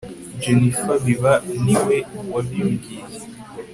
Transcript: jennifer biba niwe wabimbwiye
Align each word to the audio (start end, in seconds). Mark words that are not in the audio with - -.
jennifer 0.41 0.95
biba 1.05 1.33
niwe 1.63 1.97
wabimbwiye 2.33 3.01